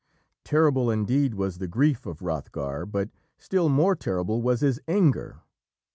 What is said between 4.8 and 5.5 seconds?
anger.